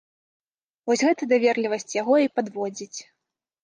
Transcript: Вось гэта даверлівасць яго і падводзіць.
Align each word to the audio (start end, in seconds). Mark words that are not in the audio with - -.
Вось 0.93 1.05
гэта 1.09 1.23
даверлівасць 1.35 1.97
яго 2.01 2.19
і 2.27 2.35
падводзіць. 2.39 2.95